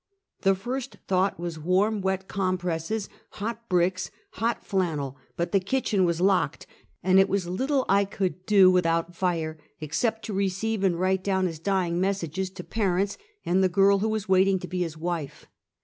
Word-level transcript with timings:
The 0.41 0.55
first 0.55 0.97
thought 1.07 1.39
was 1.39 1.59
warm, 1.59 2.01
wet 2.01 2.27
compresses, 2.27 3.07
hot 3.33 3.69
bricks, 3.69 4.09
hot 4.31 4.65
flannel; 4.65 5.15
but 5.37 5.51
the 5.51 5.59
kitchen 5.59 6.05
was 6.05 6.19
locked, 6.19 6.65
and 7.03 7.19
it 7.19 7.29
was 7.29 7.45
little 7.47 7.85
I 7.87 8.05
could 8.05 8.47
do 8.47 8.71
without 8.71 9.15
fire, 9.15 9.59
except 9.79 10.25
to 10.25 10.33
receive 10.33 10.83
and 10.83 10.99
write 10.99 11.23
down 11.23 11.45
his 11.45 11.59
dying 11.59 12.01
messages 12.01 12.49
to 12.49 12.63
parents, 12.63 13.19
and 13.45 13.63
the 13.63 13.69
girl 13.69 13.99
who 13.99 14.09
was 14.09 14.27
wait 14.27 14.47
ing 14.47 14.57
to 14.61 14.67
be 14.67 14.79
his 14.81 14.97
wife. 14.97 15.45